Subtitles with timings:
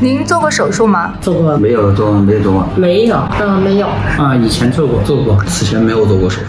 [0.00, 1.14] 您做过手术吗？
[1.20, 3.16] 做过没有做，没有做过没有？
[3.40, 3.86] 嗯，没有。
[4.18, 6.46] 啊，以前做过，做过，此前没有做过手术。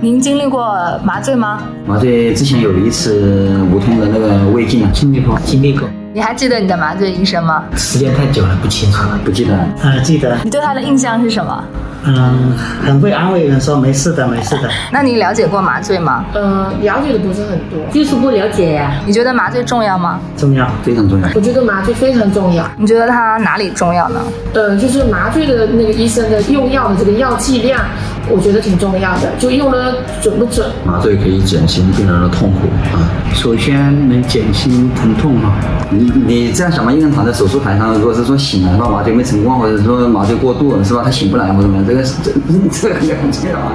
[0.00, 1.62] 您经历过麻醉吗？
[1.86, 5.88] 麻醉之前有一次无痛的那个胃镜啊，经历过，经历过。
[6.12, 7.64] 你还记得你的麻醉医生吗？
[7.76, 9.62] 时间太久了，不清楚了，不记得了。
[9.82, 10.36] 啊，记得。
[10.44, 11.64] 你对他的印象是什么？
[12.04, 12.52] 嗯，
[12.84, 14.68] 很会安慰人，说没事的，没事的。
[14.90, 16.24] 那你了解过麻醉吗？
[16.34, 17.78] 呃，了解的不是很多。
[17.92, 18.92] 技术不了解呀。
[19.06, 20.18] 你觉得麻醉重要吗？
[20.36, 21.28] 重要，非常重要。
[21.34, 22.68] 我觉得麻醉非常重要。
[22.76, 24.20] 你觉得它哪里重要呢？
[24.54, 27.80] 呃，就是麻醉的那个医生的用药的这个药剂量，
[28.28, 30.68] 我觉得挺重要的，就用的准不准。
[30.84, 32.98] 麻醉可以减轻病人的痛苦啊，
[33.42, 33.76] 首先
[34.08, 35.52] 能减轻疼痛哈。
[35.90, 41.02] 你你这样想嘛，一个人躺在手术台上，如果是说醒了，说麻醉没成功，或者说麻醉过度，是吧？
[41.04, 42.30] 他醒不来或者怎么样，这个是这
[42.70, 43.72] 这个也很重要啊。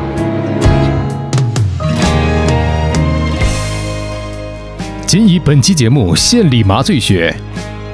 [5.05, 7.35] 仅以本期节目献礼麻醉学，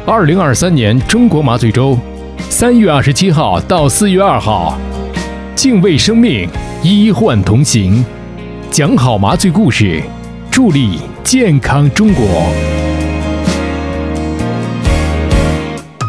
[0.06, 1.98] 二零二三年中国麻醉周，
[2.52, 4.78] 三月二十七号到四月二号，
[5.56, 6.48] 敬畏生命，
[6.84, 8.06] 医患同行，
[8.70, 10.04] 讲好麻醉故事，
[10.54, 12.24] 助力健康中国。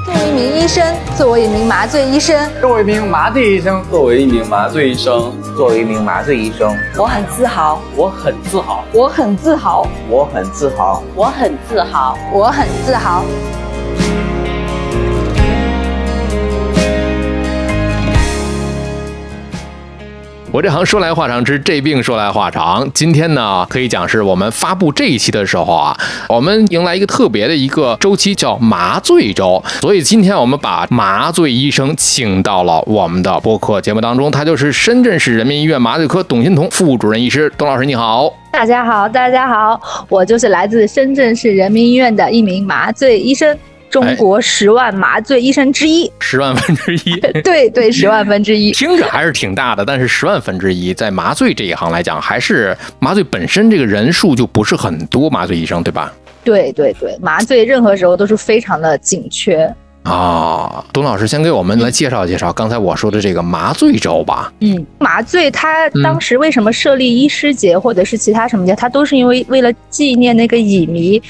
[0.05, 13.25] 作为一名医生，作为一名麻醉医生，作为一名麻醉医生，作为一名麻醉医生，作为一名麻醉医生，我很自豪，我很自豪，我很自豪，我很自豪，我很自豪，我很自豪。
[20.55, 22.89] 我这行说来话长，之这病说来话长。
[22.95, 29.61] 今天呢，可以讲是我们发布这一期的时候啊，我们迎来一个特别的一个周期，叫麻醉周。
[29.81, 38.33] 所以今天我们把麻醉医生请到了我们的播客节目当中，他就是深圳市人民医院麻醉科董欣彤副主任医师，董老师你好。
[38.53, 43.59] 大家好，大家好，我就是来自深圳市人民医院的一名麻醉医生。
[43.95, 47.14] 中国十万麻醉医生之一，十万分之一，
[47.45, 56.13] 对对，十万分之一， 听着还是挺大的，但是十万分之一，在麻醉这一行来讲，还是麻醉本身这个人数就不是很多，麻醉医生对吧？
[56.42, 60.85] 对对对，麻醉任何时候都是非常的紧缺啊。
[60.92, 64.52] 董老师先给我们来介绍介绍刚才我说的这个麻醉周吧。
[64.58, 71.23] 嗯，麻醉它当时为什么设立医师节或者是其他什么节，它都是因为为了纪念那个乙醚。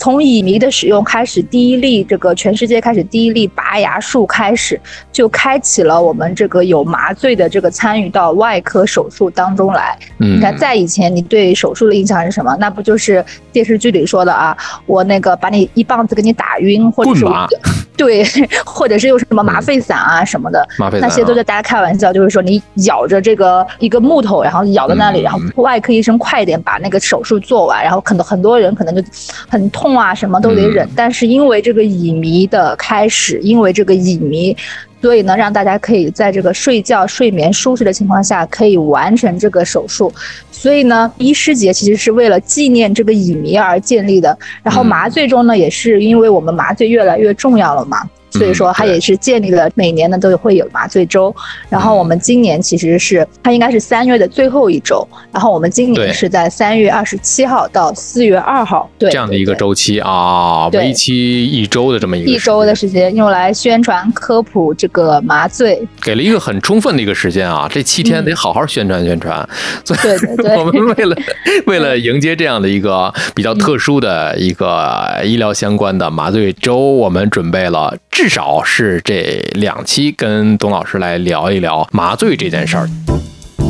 [0.00, 4.80] 从乙醚的使用开始，第一例这个全世界开始第一例拔牙术开始，
[5.12, 9.98] 就开启了我们这个有麻醉的这个参与到外科手术当中来。
[10.18, 12.56] 嗯，你看在以前你对手术的印象是什么？
[12.58, 13.22] 那不就是
[13.52, 14.56] 电视剧里说的啊？
[14.86, 17.26] 我那个把你一棒子给你打晕，或者是
[17.94, 18.24] 对，
[18.64, 20.66] 或者是用什么麻沸散啊什么的，
[20.98, 29.02] 那些都在大家开玩笑，就是说你咬着这个一个木头，然后咬在那里，然后外科医生快点把那个手术做完，然后可能很多人可能就
[29.46, 30.88] 很痛啊，什么都得忍。
[30.94, 34.56] 但是因为这个乙醚的开始，因为这个乙醚，
[35.00, 40.12] 所以呢，让大家可以在这个睡觉、睡眠舒适的情况下可以完成这个手术。
[40.50, 44.36] 所以呢，医师节其实是为了纪念这个乙醚而建立的。
[44.62, 48.08] 然后麻醉中呢，也是因为我们麻醉越来越重要了嘛。
[48.30, 51.34] 所以说，它也是建立了每年呢都会有麻醉周。
[51.68, 55.06] 然后我们今年其实是它应该是三月的最后一周。
[55.32, 67.68] 然后我们今年是在三月二十七号到四月二号，对这样的一个周期啊，为期一周的这么一个一周的时间，用来宣传科普这个麻醉，给了一个很充分的一个时间啊。
[67.70, 69.48] 这七天得好好宣传宣传。
[69.84, 71.16] 对对对，我们为了
[71.66, 77.96] 为了迎接这样的一个比较特殊的一个医疗相关的麻醉周，我们准备了。
[78.10, 82.88] 至少是这两期跟董老师来聊一聊麻醉这件事儿。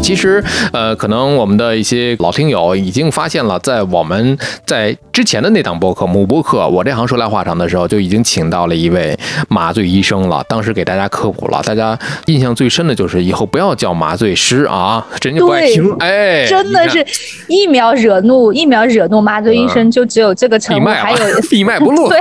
[0.02, 0.42] 其实，
[0.72, 4.36] 呃，可能我们的一些老听友已经发现了，在我们
[4.66, 9.16] 在之前的那档播客母播客，我这行说来话长的时候，就已经请到了一位
[9.48, 10.44] 麻醉医生了。
[10.48, 11.96] 当时给大家科普了，大家
[12.26, 15.94] 印象最深的就是以后不要叫麻醉师啊，人家不爱听。
[16.00, 17.06] 哎，真的是
[17.46, 21.18] 一秒惹怒，一秒惹怒麻醉医生，就只有这个称呼，还有
[21.48, 22.08] 闭麦不录。
[22.08, 22.20] 对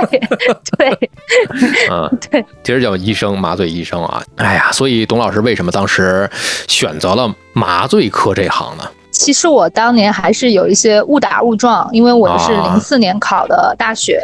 [0.78, 1.10] 对，
[1.90, 4.22] 嗯对，其实叫医生，麻醉医生啊。
[4.36, 6.30] 哎呀，所以董老师为什么当时
[6.68, 7.34] 选择了？
[7.52, 8.84] 麻醉科这行呢？
[9.10, 14.22] 其实我当年还是有一些误打误撞，因为我是零四年考的大学。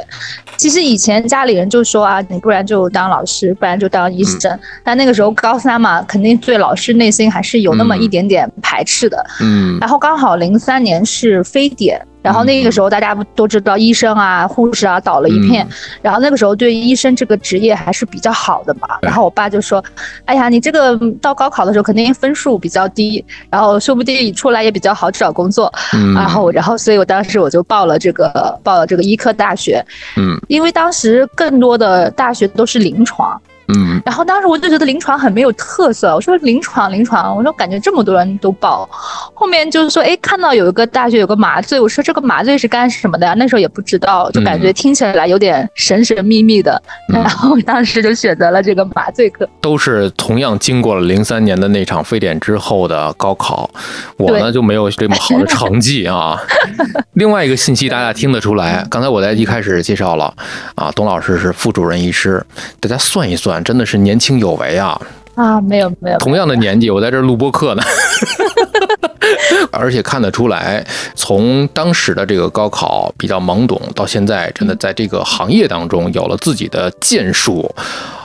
[0.56, 4.58] 其实以前家里人就说啊，你不然就当老师，不然就当医生。
[4.82, 9.24] 但那个时候高三嘛，肯定对老师内心还是有那么一点点排斥的。
[9.40, 9.78] 嗯。
[9.80, 12.00] 然后刚好零三年是非典。
[12.22, 15.64] 然后那个时候大家不都知道医生啊、护士啊倒了一片，
[16.02, 18.98] 然后那个时候对医生这个职业还是比较好的嘛。
[19.00, 19.84] 然后我爸就说
[20.26, 26.14] ：“哎呀，你这个到高考的时候肯定分数比较低，然后说不定出来也比比较好找工作，嗯。
[26.14, 29.82] 然后然后所以我当时我就报了这个报了这个医科大学，
[30.16, 30.38] 嗯。
[30.48, 38.88] 因为当时更多的大学都是临床，嗯然后当时我就觉得临床很没有特色，我说临床临床，我说感觉这么多人都报，
[39.34, 43.34] 后面就是说，哎，看到有一个大学有个麻醉，我说这个麻醉是干什么的呀？
[43.36, 46.80] 那时候也不知道，就感觉听起来有点神神秘秘的，
[47.12, 49.48] 嗯然后当时就选择了这个麻醉科。
[49.60, 53.68] 都是同样经过了零三年的那场非典之后的高考，
[54.16, 56.40] 我呢就没有这么好的成绩啊。
[57.14, 60.32] 另外一个信息大家听得出来，刚才我在一开始介绍了
[60.76, 62.44] 啊，董老师是副主任医师，
[62.78, 65.00] 大家算一算，真的是年轻有为啊。
[65.34, 67.82] 啊，没有没有，同样的年纪，我在这儿录播课呢，
[69.72, 77.68] 而且看得出来，从当时的这个高考比较懵懂，到现在真的在这个行业当中有了自己的建树，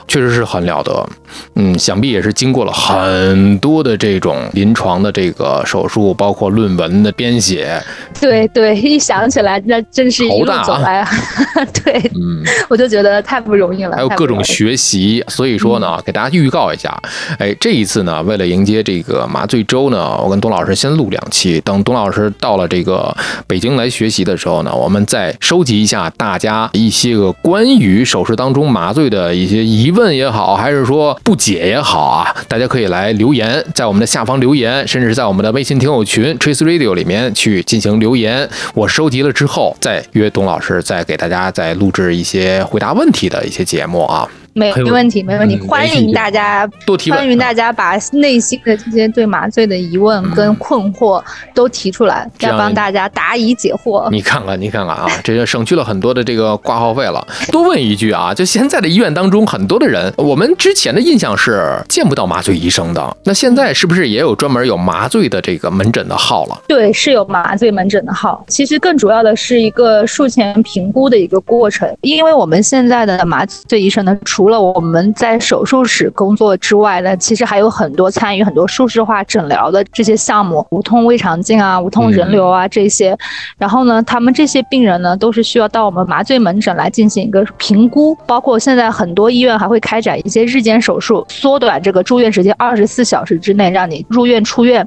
[0.06, 1.08] 确实是很了得。
[1.54, 7.82] 嗯，想必也是经过了很多的这种临床的这个手术，包括论文的编写。
[8.20, 11.08] 对对，一想起来，那真是一路头大啊走来，
[11.82, 16.94] 对，嗯，我就觉得太不容易了，还有各种学习，所以说呢，给大家预告一下，
[17.38, 23.14] 哎，这一次呢，为了迎接这个麻醉周呢，我跟董老师先录两期，等董老师到了这个
[23.46, 44.28] 北京来学习的时候呢，我们再收集一下大家一些个关于手术当中麻醉的一些疑问也好，还是说不解也好啊，大家可以来留言，在我们的下方留言，甚至是在我们的微信听友群 Trace Radio 里面去进行留言，我收集了之后，再约董老师再给大家再录制一些回答问题的一些节目啊。
[44.54, 51.22] 没没问题，没问题，嗯欢迎大家多提问欢迎大家把内心的这些对麻醉的疑问跟困惑
[51.54, 54.10] 都提出来，这样要帮大家答疑解惑。
[54.10, 57.26] 你看看，你看看啊， 这就省去了很多的这个挂号费了。
[57.50, 66.62] 多问一句啊，就现在的医院当中，很多的人，我们之前的印象是见不到麻醉医生的，那现在是不是也有专门有麻醉的这个门诊的号了？
[66.68, 68.44] 对，是有麻醉门诊的号。
[68.48, 83.16] 其实更主要的是一个术前评估的一个过程，因为我们现在的麻醉医生呢，除了我们在手术室工作之外呢，其实还有很多参与很多数字化诊疗的这些项目，无痛胃肠镜啊、无痛人流啊这些。
[83.56, 94.84] 然后呢，他们这些病人呢，都是需要到我们麻醉门诊来进行一个评估，包括现在很多医院还会开展一些日间手术，缩短这个住院时间，二十四小时之内让你入院出院。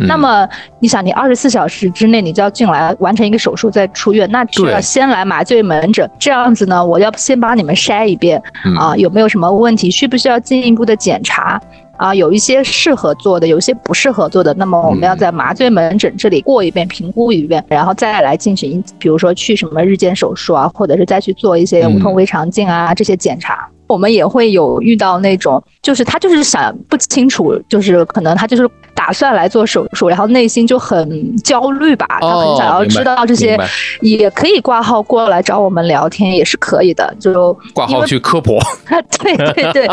[0.00, 0.46] 那么
[0.80, 6.06] 你想，你二十四小时之内你就要进来完成一个手术再出院，那就要先来麻醉门诊。
[6.18, 11.60] 这样子呢，我要先帮你们筛一遍嗯啊，有没有什么问题，需不需要进一步的检查？
[11.96, 23.68] 啊，有一些适合做的，有一些不适合做的，那么我们要在麻醉门诊这里过一遍，评估一遍，然后再来进行，比如说去什么日间手术啊，或者是再去做一些无痛胃肠镜啊、这些检查。
[23.88, 33.58] 我们也会有遇到那种，就是他就是想不清楚，就是可能他就是打算来做手术，然后内心就很焦虑吧，他很想要知道这些
[34.00, 38.58] 也可以挂号过来找我们聊天，也是可以的，就挂号去科普，
[39.22, 39.88] 对对对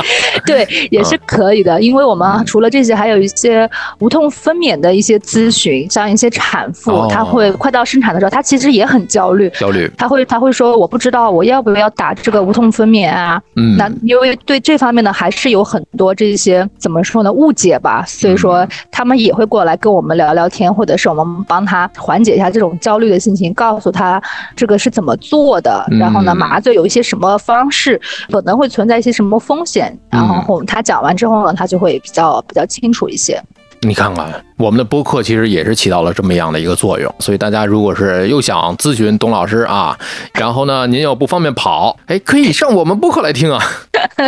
[0.45, 3.69] 对，也是可以的，因为我们除了这些，还有一些
[3.99, 7.07] 无痛分娩的一些咨询，像一些产妇，哦。
[7.09, 13.41] 她会快到生产的时候，她其实也很焦虑，焦虑，她会她会说我不知道我要不要打这个无痛分娩啊？
[13.55, 18.37] 嗯那因为对这方面呢，还是有很多这些怎么说呢误解吧，所以嗯。
[18.37, 24.21] 说他们也会过来跟我们聊聊天，或者是我们帮他缓解一下这种焦虑的心情，告诉他
[24.55, 27.99] 这个是怎么做的，然后呢嗯麻醉有一些什么方式，
[28.29, 30.41] 可能会存在一些什么风险，然嗯。
[30.41, 33.41] 后他讲完之后呢，他就会比较比较清楚一些。
[33.85, 37.13] 你看看，我们的播客其实也是起到了这么样的一个作用。
[37.19, 39.97] 所以大家如果是又想咨询董老师啊，
[40.33, 43.61] 然后呢您又不方便跑，哎，可以上我们播客来听啊。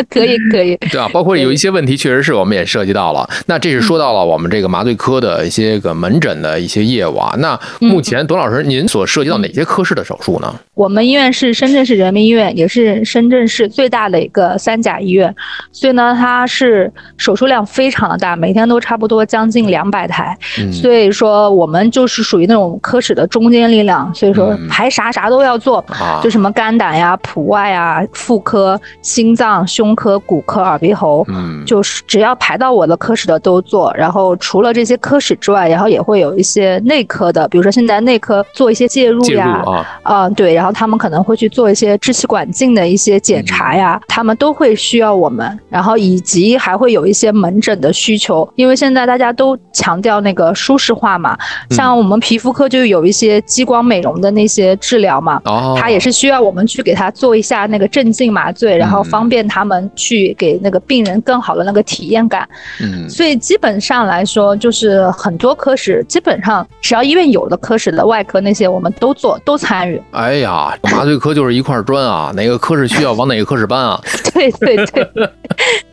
[0.10, 3.28] 可 以可以， 对啊，包括有一些问题，确实是我们也涉及到了。
[3.46, 7.34] 那这是说到了我们这个麻醉科的一些个门诊的一些业务啊。
[7.38, 10.54] 那目前董老师您所涉及到哪些科室的手术呢？
[10.74, 15.34] 我们医院是深圳市人民医院，也是深圳市最大的一个三甲医院，
[15.72, 20.38] 所以呢，它是手术量非常的大，每天都差不多将近两百台。
[20.60, 33.94] 嗯所以说我们就是属于那种科室的中坚力量，所以说嗯排啥啥都要做，啊就什么肝胆呀、普外啊、妇科、心脏、胸科、骨科、耳鼻喉，嗯就是只要排到我的科室的都做。
[33.98, 51.38] 然后除了这些科室之外，然后也会有一些内科的，比如说现在内科做一些介入呀，啊，啊、对，然后他们可能会去做一些支气管镜的一些检查呀，他们都会需要我们，然后以及还会有一些门诊的需求，因为现在大家都强调那个舒适化嘛，
[51.72, 62.48] 像我们皮肤科就有一些激光美容的那些治疗嘛，哦，他也是需要我们去给他做一下那个镇静麻醉，然后方便他他们去给那个病人更好的那个体验感。
[62.79, 70.00] 嗯，所以基本上来说，就是很多科室，基本上只要医院有的科室的外科那些，我们都做，都参与。
[70.12, 74.00] 哎呀，麻醉科就是一块砖啊，哪个科室需要往哪个科室搬啊？
[74.31, 75.10] 对 对对。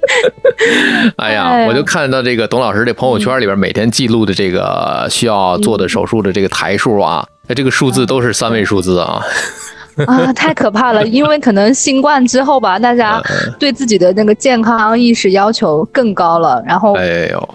[1.17, 9.23] 哎呀，我就看到这个董老师这朋友圈里边每天记录的这个需要做的手术的这个台数啊，那这个数字都是三位数字啊。
[10.07, 11.07] 啊，太可怕了！
[11.07, 13.23] 因为可能新冠之后吧，大家
[13.59, 16.97] 对自己的那个健康意识要求更高了，然后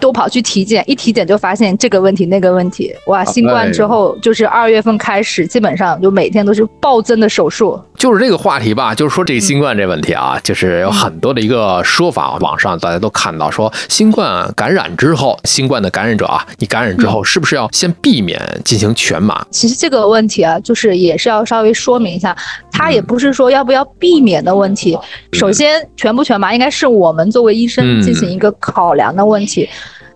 [0.00, 2.94] 都跑去体检，一体检就发现这个问题那个问题。
[3.06, 7.78] 哇，新冠之后就是二月份开始，基本上就每天都是暴增的手术。
[7.96, 19.44] 就是这个话题吧，就是说这个新冠这问题啊，就是有很多的一个说法，网上大家都看到说，新冠感染之后，新冠的感染者啊，你感染之后是不是要先避免进行全麻？
[19.50, 22.29] 其实这个问题啊，就是也是要稍微说明一下。
[22.70, 24.98] 他也不是说要不要避免的问题，
[25.32, 29.68] 首先全不全麻应该是我们作为医生进行一个考量的问题。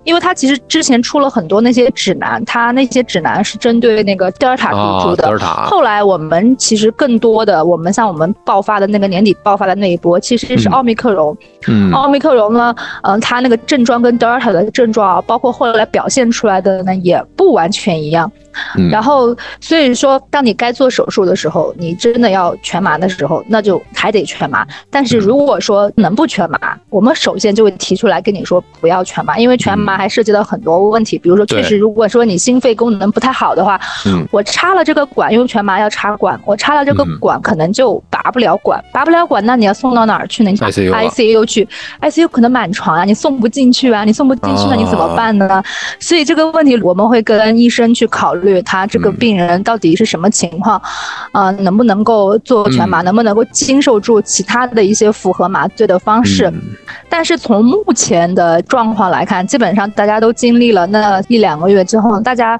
[0.04, 5.38] 因为它其实之前出了很多那些指南，它那些指南是针对那个德尔塔毒株的。
[5.38, 11.34] 后来我们其实更多的，我们像我们爆发的那个年底爆发的那一波，其实是奥密克戎。
[11.68, 11.90] 嗯。
[11.90, 18.30] 奥密克戎呢，嗯，它那个症状跟德尔塔的症状，包括后来表现出来的呢，也不完全一样。
[18.76, 18.90] 嗯。
[18.90, 24.66] 然后，所以说，当你该做手术的时候，你真的要全麻的时候，那就还得全麻。
[24.90, 29.94] 但是如果说能不全麻，我们首先就会提出来跟你说不要全麻，因为全麻。
[29.94, 33.80] 还涉及到很多问题，比如说，确实，如果说你心肺功能不太好的话，
[34.32, 41.68] 我插了这个管，因为全麻要插管，我插了这个管，可能就拔不了管，拔不了管，那你要送到哪儿去呢？ICU 去
[42.00, 45.62] ，ICU 可能满床啊，你送不进去啊，你送不进去，那你怎么办呢？
[46.00, 50.80] 所以这个问题我们会跟医生去考虑，他这个病人到底是什么情况，
[51.32, 56.52] 啊，能不能够做全麻，能不能够经受住其他的一些符合麻醉的方式？
[57.08, 59.84] 但是从目前的状况来看，基本上。
[59.94, 62.58] 大家都经历了那一两个月之后，大家。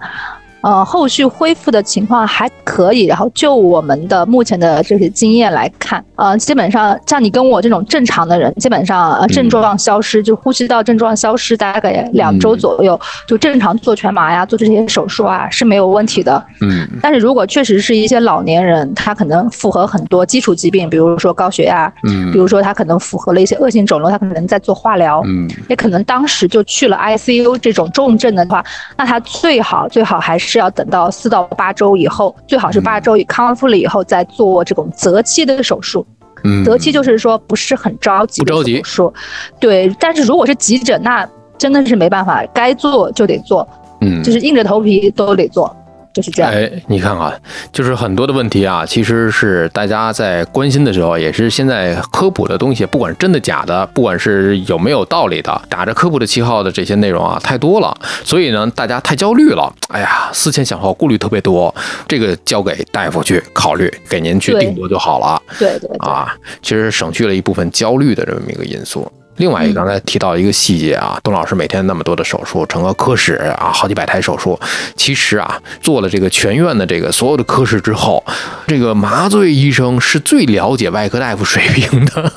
[0.64, 3.04] 呃，后续恢复的情况还可以。
[3.04, 16.42] 然后就我们的目前的这些经验来看，呃，基本上像你跟我这种正常的人，基本上呃症状消失，就呼吸道症状消失，大概两周左右，就正常做全麻呀，做这些手术啊是没有问题的。
[16.62, 16.88] 嗯。
[17.02, 28.64] 但是如果确实是一些老年人，他可能符合很多基础疾病，比如说高血压，嗯，比如说他可能符合了一些恶性肿瘤，他可能在做化疗，嗯，也可能当时就去了 ICU 这种重症的话，
[28.96, 30.53] 那他最好最好还是。
[30.54, 36.06] 是要等到四到八周以后，最好是八周以康复了以后再做这种择期的手术。
[36.44, 39.12] 嗯，择期就是说不是很着急，不着急说。
[39.58, 43.68] 对，但是如果是急诊，那真的是没办法，该做就得做。
[44.00, 45.74] 嗯，就是硬着头皮都得做。
[46.14, 46.50] 就是这样。
[46.50, 47.38] 哎，你看看，
[47.72, 57.94] 就是很多的问题啊，其实是大家在关心的时候，也是现在科普的东西，不管是真的假的，不管是有没有道理的，打着科普的旗号的这些内容啊，太多了，
[58.24, 59.70] 所以呢，大家太焦虑了。
[59.88, 61.74] 哎呀，思前想后，顾虑特别多，
[62.06, 65.42] 这个交给大夫去考虑，给您去定夺就好了。
[65.58, 69.10] 对对啊，其实省去了一部分焦虑的这么一个因素。
[69.36, 74.58] 另外一个，刚才提到一个细节啊，董老师每天那么多的手术，整个科室啊，好几百台手术，
[74.94, 78.22] 其实啊，做了这个全院的这个所有的科室之后，
[78.68, 82.32] 这个麻醉医生是最了解外科大夫水平的，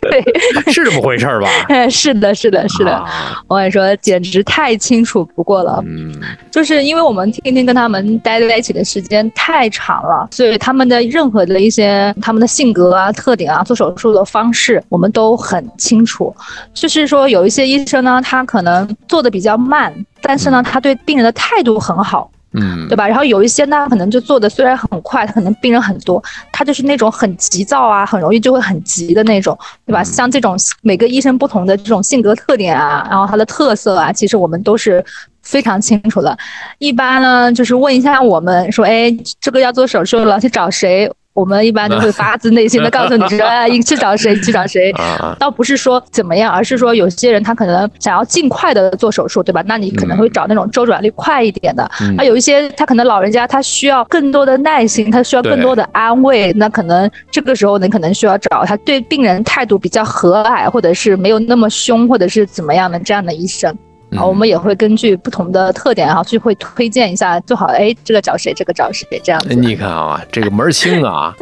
[0.00, 0.22] 对，
[0.72, 1.48] 是这么回事吧？
[1.88, 3.04] 是的，是的，是的，
[3.46, 5.80] 我跟你说，简直太清楚不过了。
[5.86, 6.12] 嗯，
[6.50, 16.07] 就是因为我们天天跟他们待在一起的时间太长了，所以他们的任何的一些他们的性格啊、特点啊、做手术的方式，我们都很清。
[16.08, 16.34] 处，
[16.72, 23.06] 就是说有一些医生呢，他可能做的比较慢，但是呢，他对病人的态度很好，嗯，对吧？
[23.06, 30.02] 然后有一些呢，可能就做的虽然很快，他可能病人很多，他就是那种很急躁啊，很容易就会很急的那种，对吧？
[30.02, 35.04] 像这种每个医生不同的这种性格特点啊，然后他的特色啊，其实我们都是
[35.42, 36.36] 非常清楚的。
[36.78, 41.10] 一般呢，就是问一下我们说，哎，这个要做手术了，去找谁？
[41.38, 44.92] 我们一般都会发自内心的告诉你说， 你去找谁去找谁，
[45.38, 49.62] 倒不是说怎么样，而是说有些人他可能想要尽快的做手术，对吧？
[49.66, 51.84] 那你可能会找那种周转率快一点的。
[52.16, 63.72] 啊，有一些他可能老人家他需要更多的耐心，他需要更多的安慰，那可能这个时候你可能需要找他对病人态度比较和蔼，或者是没有那么凶，或者是怎么样的这样的医生。
[64.16, 69.54] 啊，我们也会根据不同的特点，然后去会推荐一下，最好哎，这个找谁，这个找谁，这样子。
[69.54, 71.34] 你看啊，这个门儿清啊。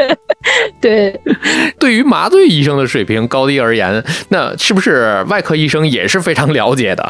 [0.80, 1.20] 对，
[1.78, 7.06] 对于麻醉医生的水平高低而言，那是不是外科医生也是非常了解的？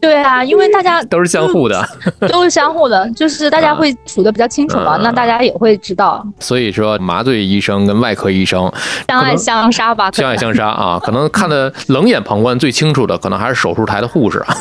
[0.00, 1.86] 对啊，因为大家 都是相互的，
[2.28, 6.26] 都是相互的，就是大家会处的比较清楚嘛，那大家也会知道。
[6.38, 8.70] 所以说，麻醉医生跟外科医生
[9.08, 14.56] 相爱相杀吧，相爱相杀啊，可能看的 冷眼旁观最清楚的，可能还是手术台的护士啊。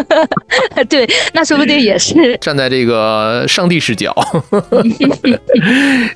[0.88, 4.14] 对，那说不定也是站在这个上帝视角。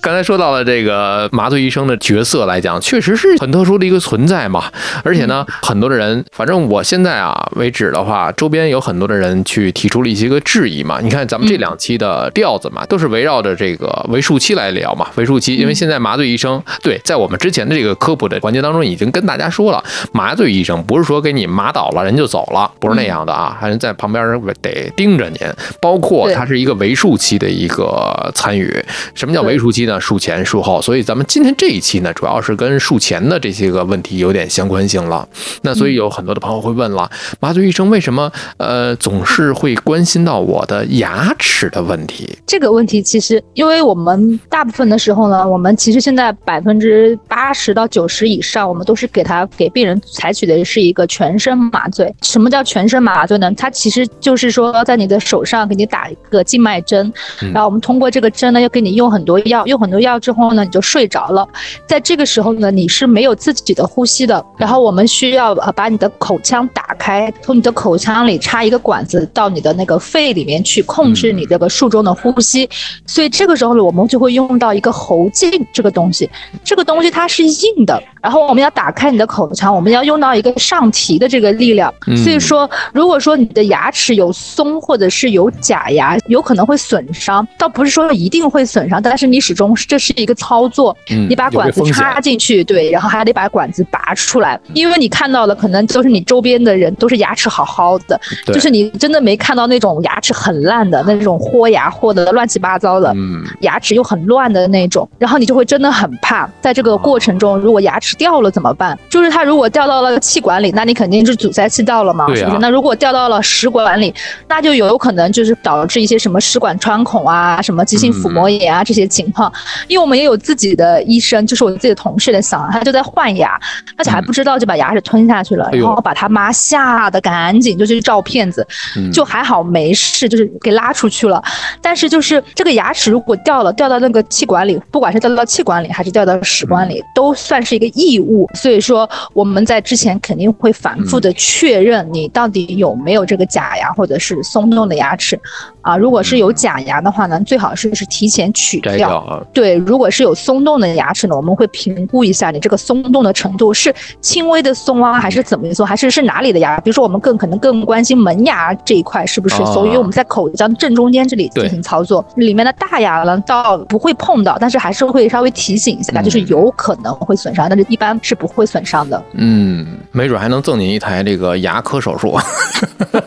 [0.01, 4.65] 刚才说到了这个麻醉医生的角色来讲，确实是很特殊的一个存在嘛。
[5.05, 11.01] 而且呢，很多的人，反正我现在啊为止的话，周边有很多的人去提出了一些个质疑嘛。
[11.03, 15.09] 你看咱们这两期的调子嘛，都是围绕着这个为数期来聊嘛。
[15.17, 19.83] 为数期，因为现在麻醉医生对，在我们之前的这个科普的环节当中，已经跟大家说了，
[20.13, 25.39] 麻醉医生不是说给你麻倒了人就走了，不是那样的啊，还是在旁边得盯着您。
[25.81, 28.73] 包括它是一个为数期的一个参与。
[29.15, 30.01] 什么叫为数期呢？
[30.01, 30.81] 术前、术后。
[30.81, 35.29] 所以咱们今天这一期呢，主要是跟术前的这些个问题有点相关性了。
[35.63, 37.11] 那所以有很多的朋友会问了，
[37.41, 42.37] 麻醉医生为什么呃总是会关心到我的牙齿的问题？
[42.47, 52.15] 这个问题其实，因为我们大部分的时候呢，我们其实现在百分之八十到九十以上，我们都是给他给病人采取的是一个全身麻醉。
[52.23, 53.51] 什么叫全身麻醉呢？
[53.53, 57.13] 它其实就是说在你的手上给你打一个静脉针，
[57.53, 61.47] 然后我们通过这个针呢，又给你用很多药，用很多药之后呢，你就睡着了。
[61.87, 64.45] 在这个时候呢，你是没有自己的呼吸的。
[64.57, 72.69] 然后我们需要呃把你的口腔打开，从你的口口腔里插一个管子到你的那个肺里面去控制你这个术中的呼吸。
[73.07, 76.29] 所以这个时候呢，我们就会用到一个喉镜这个东西。
[76.65, 81.95] 这个东西它是硬的，然后我们要打开你的口腔，我们要用到一个上提的这个力量。
[82.25, 90.97] 所以说，如果说你的牙齿有松或者是有假牙，有可能会损伤，倒不是说一定会损伤，但是你始终这是一个操作，
[91.29, 103.15] 你把管子插进去，对，然后还得把管子拔出来，因为你看到了可能都是你周边的人都是牙齿好好的，就是你真的没看到那种牙齿很烂的那种豁牙豁的乱七八糟的，
[103.61, 108.99] 牙齿又很乱的那种，然后你就会真的很怕，在这个过程中如果牙齿掉了怎么办？
[109.11, 112.59] 就是它如果掉到了气管里，那你肯定是阻塞气道了嘛，是不是？
[112.59, 114.13] 那如果掉到了食管里，
[114.49, 119.53] 那就有可能就是导致一些什么食管穿孔啊，什么急性腹膜炎啊这些情况。
[119.89, 123.59] 因为我们也有自己的医生，就是我自己的同事的嗓，他就在换牙，
[123.97, 128.67] 而且还不知道就把牙齿吞下去了，然后把他妈吓得赶紧就去照片子，
[129.13, 131.43] 就还好没事，就是给拉出去了。
[131.81, 138.49] 但是就是这个牙齿如果掉了，掉到那个气管里，不管是掉到气管里还是掉到食管里，都算是一个异物。
[138.55, 145.39] 所以说我们在之前肯定会反复的确认你到底有没有这个假牙或者是松动的牙齿
[145.87, 145.97] 啊。
[145.97, 149.47] 如果是有假牙的话呢，最好是是提前取掉。
[149.53, 156.77] 对，如果是有松动的牙齿呢，我们会评估一下你这个松动的程度是轻微的松啊，还是怎么松，还是是哪里的牙？
[156.81, 159.57] 比如说我们更可能更关心门牙这一块是不是？
[159.67, 169.23] 所以我们在口腔正中间这里进行操作，里面的大牙呢倒不会碰到，但是还是会稍微提醒一下，就是有可能会损伤，但是一般是不会损伤的。
[169.33, 172.37] 嗯，没准还能赠您一台这个牙科手术，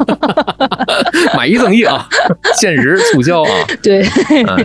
[1.36, 2.08] 买一赠一啊，
[2.60, 3.50] 限时促销啊。
[3.84, 4.04] 对，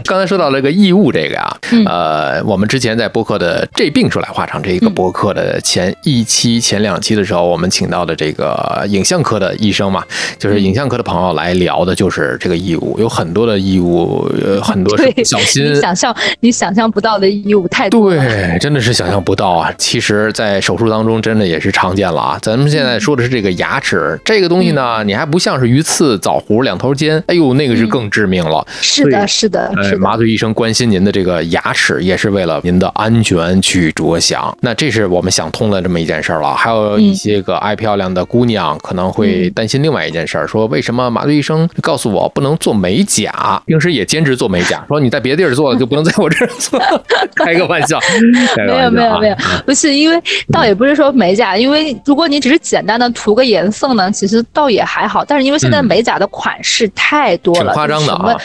[0.05, 10.05] 刚才说到了个异物这个呀，呃，我们之前在播客的这病说来话长这一个播客的前一期、前两期的时候，我们请到的这个影像科的医生嘛，
[10.39, 19.73] 就是影像科的朋友来聊的，就是这个异物，有很多的异物，呃，很多是小心，你想象你想象不到的异物太多，对，真的是想象不到啊。
[19.79, 22.39] 其实，在手术当中，真的也是常见了啊。
[22.41, 28.67] 咱们现在说的是这个牙齿这个东西呢，你还不像是鱼刺、枣核两头尖，哎呦，那个是更致命了。
[28.81, 34.57] 是的，是的，是麻醉医生关心您的这个牙齿，也是为了您的安全去着想。
[34.61, 36.55] 那这是我们想通了这么一件事儿了。
[36.55, 43.63] 还有一些个爱漂亮的姑娘可能会担心另外一件事儿，说为什么麻醉医生告诉我不能做美甲？
[43.67, 46.81] 平时也兼职做美甲，说你在别的地儿做了就不能在我这儿做。
[47.37, 47.99] 开个玩笑，
[48.57, 55.25] 没有没有没有，不是因为倒也不是说美甲，因为如果你只是简单的涂个颜色呢，其实倒也还好。
[55.25, 58.37] 但是因为现在美甲的款式太多了，夸张的啊，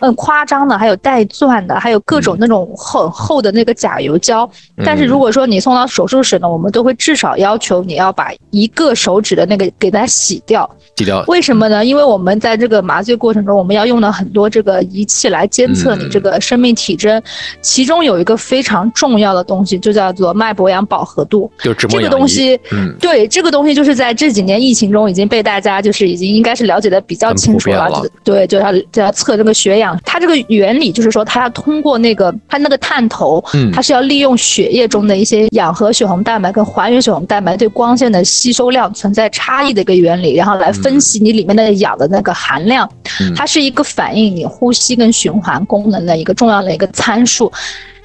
[0.00, 4.48] 嗯，夸张的，还有带钻的，还有各种那种很厚的那个甲油胶。
[4.84, 10.68] 但是如果说你送到手术室呢，我们都会至少要求你要把一个手指的那个给它洗掉。
[10.96, 11.22] 洗掉。
[11.26, 11.84] 为什么呢？
[11.84, 17.20] 因为我们在这个麻醉过程中，我们要用到很多这个仪器来监测你这个生命体征，
[17.60, 21.50] 其中有一个非常重要的东西，就叫做脉搏氧饱和度。
[21.60, 28.02] 就这个东西，嗯，对，这个东西就是在这几年疫情中已经被大家就是已经应该是了解的比较清楚了。
[28.22, 29.98] 对，就要要测这个血氧。
[30.04, 42.88] 它这个原理就是说，它要通过那个它那个探头，嗯它是要利用血液中的一些氧和血红蛋白跟还原血红蛋白对光线的吸收量存在差异的一个原理，然后来分析你里面的氧的那个含量。
[43.20, 47.50] 嗯它是一个反映你呼吸跟循环功能的一个重要的一个参数。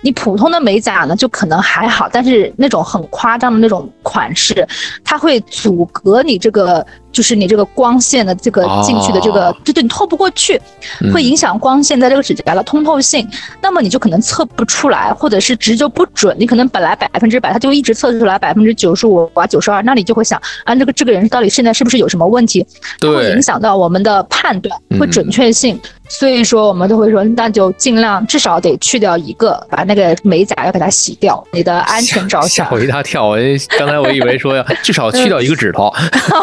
[0.01, 4.67] 你普通的美甲呢，就可能还好，但是那种很夸张的那种款式，
[5.01, 10.59] 它会阻隔你这个，就是你这个光线的这个哦进去的这个，就对你透不过去，
[11.01, 13.25] 嗯会影响光线在这个指甲的通透性。
[13.61, 16.35] 那么你就可能测不出来，或者是值就不准。
[16.37, 22.65] 你可能本来百分之百，它就一直测出来百分之九十五啊、九十二，那你就会想啊，这个这个人到底现在是不是有什么问题？
[22.99, 25.79] 它会影响到我们的判断，嗯会准确性。
[26.09, 32.73] 所以说，我们都会说，那就尽量至少得去掉一个，把那个美甲要给它洗掉，你的安全着想 吓想。
[32.73, 33.25] 我一大跳！
[33.27, 33.37] 我
[33.79, 35.91] 刚才我以为说要至少去掉一个指头。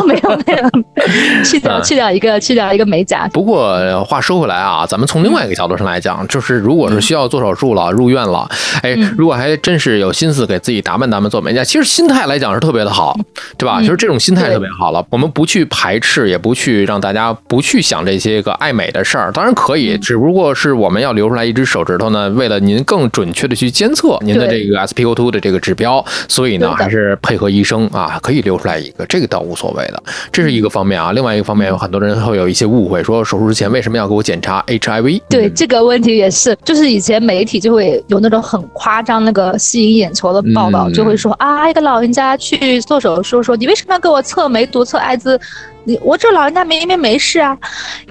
[0.06, 0.59] 没 有没有，
[1.44, 1.82] 去掉嗯。
[1.82, 3.28] 去掉一个去掉一个美甲。
[3.32, 8.48] 不过话说回来啊，咱们从另外一个角度上来讲，就是如果是需要做手术了、入院了，
[8.82, 9.14] 哎，嗯。
[9.16, 13.18] 如果还真是有心思给自己打扮打扮做美甲，其实心态来讲是特别的好，
[13.58, 13.78] 对吧？
[13.80, 13.84] 嗯。
[13.84, 19.80] 就是这种心态特别好了，我们不去排斥，也不去让大家不去想这些个爱美的事儿，当然可嗯。
[19.80, 31.12] 以，只不过是我们要留出来一只手指头呢，为了您更准确的去监测您的这个 SpO2 的这个指标，所以呢，还是配合医生啊，可以留出来一个，这个倒无所谓的，这是一个方面啊。
[31.12, 35.22] 另外一个方面，有很多人会有一些误会，说手术之前为什么要给我检查 HIV？
[35.28, 45.38] 对嗯这个问题也是，就是以前媒体就会有那种很夸张、那个吸引眼球的报道，嗯就会说啊，一个老人家去做手术，说你为什么要给我测梅毒、测艾滋？
[45.84, 47.56] 你我这老人家明明没事啊。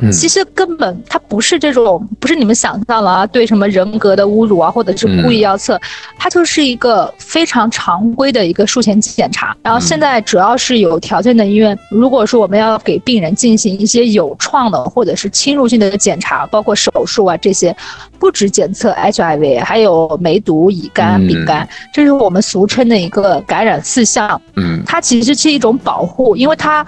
[0.02, 5.80] 嗯其实根本他不是这种，不是你们想象了啊，对什么人格的侮辱啊，或者是故意要测，
[6.18, 9.56] 他就是一个非常常规的一个术前检查。
[9.62, 17.76] 然后现在主要是有条件的医院，如果说我们要给病人进行一些有创的或者是侵入性的检查，包括手术啊这些，
[18.18, 24.42] 不止检测 HIV，还有梅毒、乙肝、嗯丙肝，这是我们俗称的一个感染四项。
[24.56, 26.86] 嗯它其实是一种保护，因为它，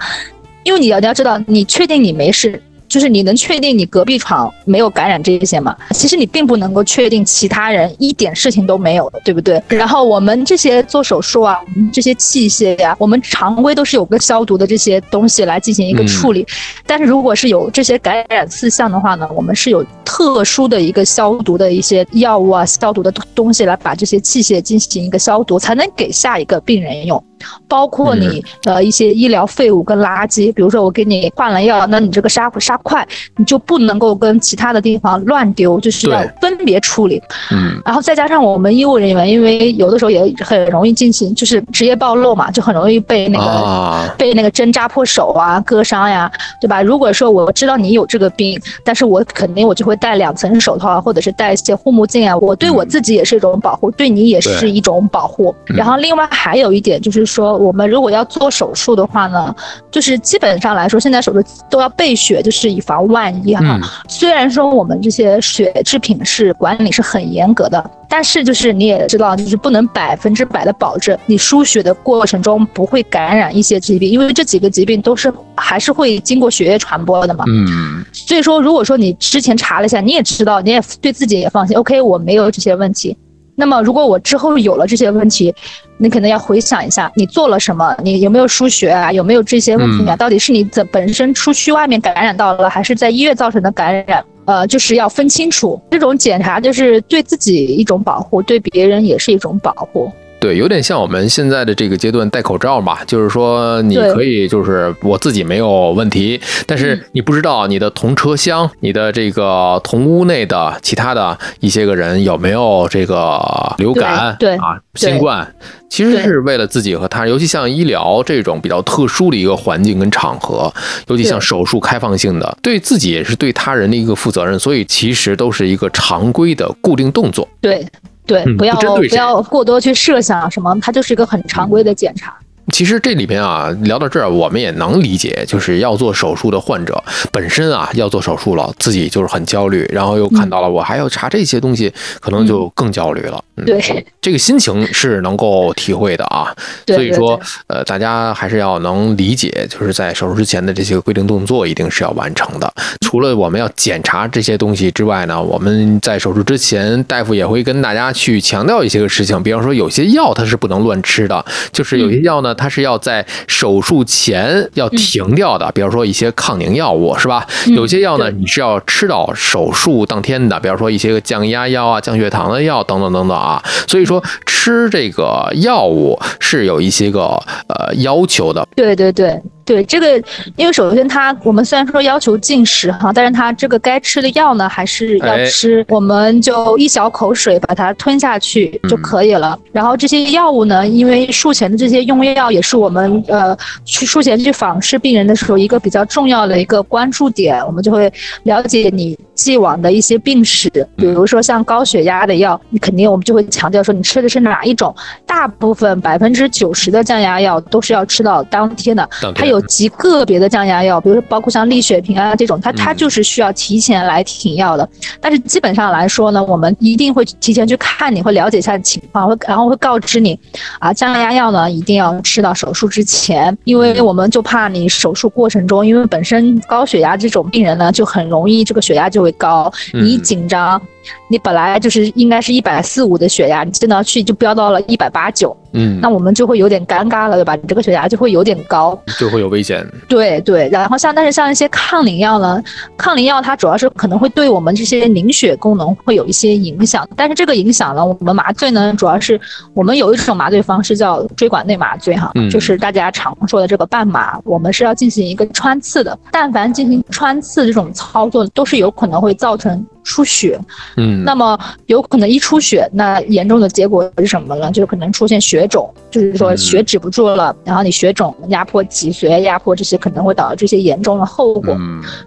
[0.64, 5.74] 因为你要你要知道，你确定你没事，就是你能确定你隔壁床没有感染这些吗？
[5.92, 9.62] 其实你并不能够确定其他人一点事情都没有的，对不对？
[9.68, 16.46] 然后我们这些做手术啊，我们这些器械呀、我们常规都是有个消毒的这些东西来进行一个处理。
[16.86, 27.24] 但是如果是有这些感染四项的话呢，我们是有特殊的一个消毒的一些药物啊、消毒的东西来把这些器械进行一个消毒，才能给下一个病人用。
[27.68, 37.22] 包括你的一些医疗废物跟垃圾，比如说我给你换了药，那你这个沙沙块你就不能够跟其他的地方乱丢，就是要分别处理。
[37.50, 46.80] 嗯然后再加上我们医务人员，因为有的时候也很容易进行就是职业暴露嘛，就很容易被那个、啊，被那个针扎破手啊、割伤呀，对吧？
[46.82, 55.54] 如果说我知道你有这个病，但是我肯定我就会戴两层手套啊，或者是戴一些护目镜啊，我对我自己也是一种保护，对你也是一种保护。
[55.68, 59.54] 嗯然后另外还有一点就是说，我们如果要做手术的话呢，
[59.90, 63.60] 就是基本上来说，现在手术都要备血，就是以防万一哈。
[63.64, 77.44] 嗯虽然说我们这些血制品是管理是很严格的，但是就是你也知道，就是不能百分之百的保证你输血的过程中不会感染一些疾病，因为这几个疾病都是还是会经过血液传播的嘛。
[77.48, 83.16] 嗯所以说，如果说你之前查了一下，你也知道，你也对自己也放心，OK，我没有这些问题。
[83.54, 85.54] 那么，如果我之后有了这些问题，
[85.98, 90.14] 你可能要回想一下，你做了什么，你有没有输血啊，有没有这些问题啊？
[90.14, 94.24] 嗯到底是你的本身出去外面感染到了，还是在医院造成的感染？
[94.44, 95.80] 呃，就是要分清楚。
[95.90, 100.10] 这种检查就是对自己一种保护，对别人也是一种保护。
[100.42, 107.04] 对，有点像我们现在的这个阶段戴口罩嘛，就是说你可以，就是我自己没有问题，但是嗯。
[107.12, 113.40] 你不知道你的同车厢、你的这个同屋内的其他的一些个人有没有这个
[113.78, 115.54] 流感，啊，新冠，
[115.88, 120.72] 其实是为了自己和他人，尤其像医疗这种比较特殊的一个环境跟场合，
[121.06, 127.46] 尤其像手术开放性的，对自己也是对他人的一个负责任，所以其实都是一个常规的固定动作。
[127.60, 127.86] 对
[128.26, 132.36] 对，嗯不要不要过多去设想什么，它就是一个很常规的检查。
[132.70, 143.42] 其实这里边啊，聊到这儿，我们也能理解，就是要做手术的患者本身啊，要做手术了，自己就是很焦虑，然后又看到了我还要查这些东西，可能就更焦虑了。
[143.56, 146.54] 嗯，对这个心情是能够体会的啊。
[146.86, 152.72] 所以说，呃，大家还是要能理解，就是在手术之前的这些规定动作一定是要完成的。
[153.00, 167.46] 除了我们要检查这些东西之外呢，我们在手术之前，大夫也会跟大家去强调一些个事情，比方说有些药它是不能乱吃的，就是有些药呢，呢，它是要在手术前要停掉的，比方说一些抗凝药物，是吧？
[167.68, 173.62] 有些药呢，你是要吃到手术当天的，比方说一些个降压药啊、降血糖的药等等等等啊。
[173.86, 177.20] 所以说吃这个药物是有一些个
[177.68, 178.66] 呃要求的。
[178.76, 179.40] 对对对。
[179.64, 180.22] 对这个，
[180.56, 189.58] 因为首先它我们虽然说要求禁食哈，但是它这个该吃的药呢还是要吃，我们就一小口水把它吞下去就可以了。
[189.72, 204.94] 然后这些药物呢，因为术前的这些用药也是我们呃去术前去访视病人的时候一个比较重要的一个关注点，我们就会了解你既往的一些病史，比如说像高血压的药，你肯定我们就会强调说你吃的是哪一种，
[205.24, 209.51] 大部分百分之九十的降压药都是要吃到当天的，它有。
[209.52, 214.88] 有极个别的降压药，比如说包括像利血平啊这种，它它就是需要提前来停药的。
[215.20, 220.38] 但是基本上来说呢，我们一定会提前去看你，会了解一下情况，会然后会告知你，
[220.78, 230.80] 啊降压药呢一定要吃到手术之前，因为我们就怕你手术过程中，因为本身高血压这种病人呢就很容易这个血压就会高，你一紧张。
[231.28, 237.54] 你本来就是应该是一百四五的血压，你真的去就飙到了一百八九，嗯，那我们就会有点尴尬了，对吧？
[237.56, 239.86] 你这个血压就会有点高，就会有危险。
[240.08, 242.62] 对对，然后像但是像一些抗凝药呢，
[242.96, 249.40] 抗凝药它主要是可能会对我们这些凝血功能会有一些影响，但是这个影响呢，我们麻醉呢，主要是
[249.74, 259.84] 我们有一种麻醉方式叫椎管内麻醉哈，就是大家常说的这个半麻，我们是要进行一个穿刺的，但凡进行穿刺这种操作，都是有可能会造成。
[260.04, 260.58] 出血，
[260.96, 264.70] 嗯，那么有可能一出血，那严重的结果是什么呢？
[264.70, 271.76] 就是可能出现血肿，就是说血止不住了，然后你血肿压迫脊髓、压迫这些，可能会导致这些严重的后果。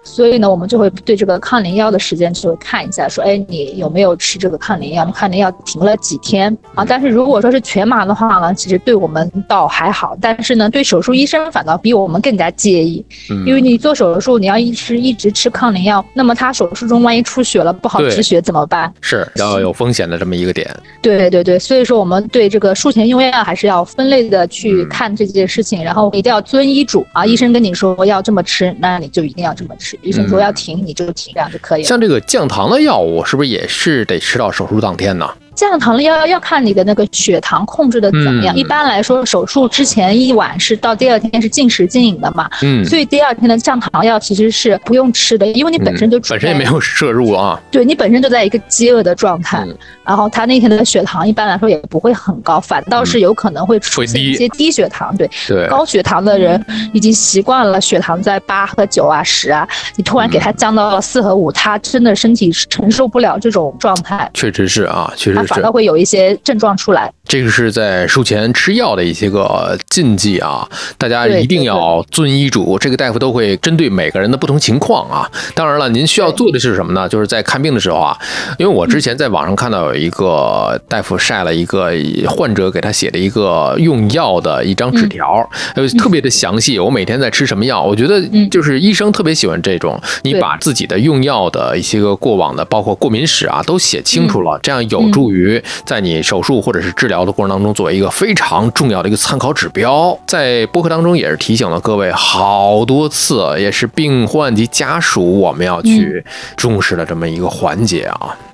[0.02, 5.04] 所以呢，我们就会对这个抗凝药的时间就会看一下，说，哎，你有没有吃这个抗凝药？
[5.14, 6.84] 抗凝药停了几天啊？
[6.84, 17.65] 但是如果说是全麻的话呢，其实对我们倒还好，但是呢，对手术医生反倒比我们更加介意，嗯因为你做手术你要一直一直吃抗凝药，那么他手术中万一出血了。
[17.72, 18.92] 不好止血怎么办？
[19.00, 20.68] 是要有风险的这么一个点。
[21.00, 27.24] 对对对，所以说我们对这个术前用药还是要分类的去看这件事情，然后一定要遵医嘱啊。
[27.24, 29.98] 医生跟你说要这么吃，那你就一定要这么吃。
[30.02, 31.86] 医生说要停，你就停，这样就可以了。
[31.86, 35.28] 像这个降糖的药物，是不是也是得吃到手术当天呢？
[35.56, 38.54] 降糖要要看你的那个血糖控制的怎么样。
[38.54, 42.48] 一般来说，手术之前一晚是到第二天是禁食禁饮的嘛。
[42.62, 42.84] 嗯。
[42.84, 47.58] 所以第二天的降糖药其实是不用吃的，因为你本身就本身也没有摄入啊。
[47.72, 49.66] 对你本身就在一个饥饿的状态，
[50.04, 55.16] 然后他那天的血糖一般来说也不会很高，反倒是有可能会出现一些低血糖。
[55.16, 55.66] 对对。
[55.68, 59.66] 高血糖的人已经习惯了血糖在八和九啊十啊，
[59.96, 64.30] 你突然给他降到了四和五，他真的身体承受不了这种状态。
[64.34, 65.45] 确实是啊，确实是。
[65.46, 66.36] 反倒会有一些。
[66.46, 72.78] 症状出来，这个是在术前吃药的一些个禁忌啊，大家一定要遵医嘱。
[72.78, 75.30] 这个大夫都会针对每个人的不同情况啊。
[75.54, 77.08] 当然了，您需要做的是什么呢？
[77.08, 78.16] 就是在看病的时候啊，
[78.58, 81.92] 因为我之前在网上看到有一个大夫晒了一个
[82.28, 86.78] 患者给他写的一个用药的一张纸条，呃，特别的详细。
[86.78, 87.82] 我每天在吃什么药？
[87.82, 96.16] 我觉得就是医生特别喜欢这种，你把自己的用药的一些个过往的，包括过敏史啊，都写清楚了，这样有助于在你。
[96.26, 106.24] 手术或者是治疗的过程当中，作为一个非常重要的一个参考指标，在播客当中也是提醒了各位好多次，也是病患及家属我们要去
[106.56, 108.18] 重视的这么一个环节啊。
[108.38, 108.45] 嗯，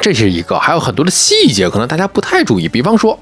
[0.00, 2.68] 这是一个，还有很多的细节，可能大家不太注意。
[2.68, 3.18] 比方说，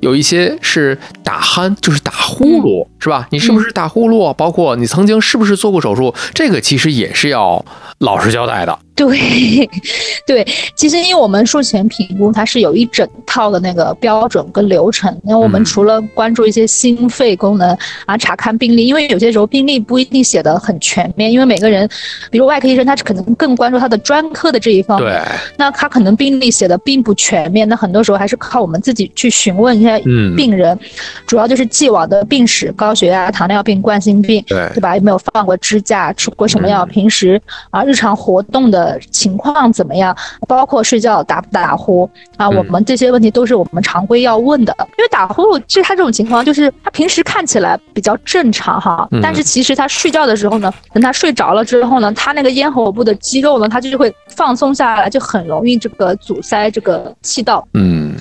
[0.00, 3.26] 有一些是打鼾，就是打呼噜，是吧？
[3.30, 4.32] 你是不是打呼噜？
[4.34, 6.14] 包括你曾经是不是做过手术？
[6.34, 7.64] 这个其实也是要
[7.98, 8.78] 老实交代的。
[8.96, 9.68] 对，
[10.24, 15.20] 对，其实因为我们术前评估，它是有一整套的那个标准跟流程。
[15.24, 17.76] 那我们除了关注一些心肺功能
[18.06, 21.88] 啊，查看病历，因为有些时候病历不一定写的很全面，因为每个人，
[22.30, 25.00] 比如外科医生，他可能更关注他的专科的这一方。
[25.00, 25.20] 对。
[25.56, 29.98] 那他可能病历写的并不全面，那很多时候还是靠我们自己去询问一下
[30.34, 30.78] 病人，
[31.26, 34.96] 主要就是既往的病史，高血压、糖尿病、冠心病，对对吧？
[34.96, 36.10] 有没有放过支架？
[36.14, 36.86] 吃过什么药？
[36.86, 38.98] 平时啊，日常活动的。
[39.10, 40.16] 情况怎么样？
[40.48, 42.48] 包括睡觉打不打呼啊？
[42.48, 44.74] 我们这些问题都是我们常规要问的。
[44.96, 57.66] 因为打呼噜，其实他这种情况就是他平时看起来比较正常哈，但是其实他睡觉的时候呢，等他睡着了之后呢，他那个咽喉部的肌肉呢，他就会放松下来，就很容易这个阻塞这个气道。
[57.74, 58.14] 嗯。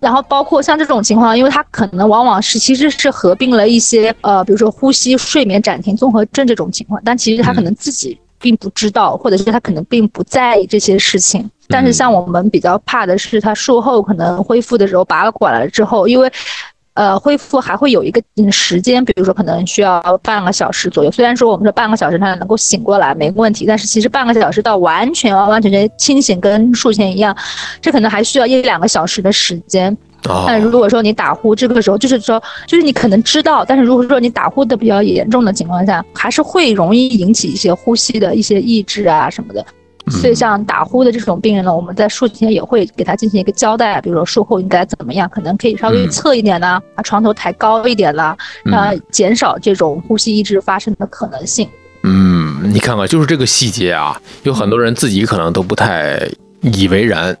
[0.00, 8.18] 然后包括像这种情况，因为它可能往往是其实是合并了一些呃，比如说呼吸睡眠暂停综合症这种情况，但其实他可能自己。
[8.40, 11.50] 并不知道，或者是他可能并不在意这些事情。
[11.66, 16.30] 但是像我们比较怕的是，他术后可能恢复的时候拔了管了之后，因为
[16.94, 21.10] 呃，恢复还会有一个嗯时间，比如说可能需要半个小时左右。
[21.10, 27.36] 虽然说我们说半个小时他能够醒过来没问题，但是其实半个小时到完全完完全全清醒跟术前一样，
[27.80, 29.96] 这可能还需要一两个小时的时间。
[30.46, 39.66] 但如果说你打呼，这个时候就是说，就是你可能知道，但是如果说你打呼的比较严重的情况下，还是会容易引起一些呼吸的一些抑制啊什么的。
[40.10, 48.36] 所以像打呼的这种病人呢，我们在术前也会给他进行一个交代，比如说术后应该怎么样，可能可以稍微侧一点呢，把床头抬高一点啦，
[48.70, 51.68] 啊，减少这种呼吸抑制发生的可能性。
[52.02, 56.20] 嗯，你看看，就是这个细节啊，有很多人自己可能都不太
[56.60, 57.36] 以为然。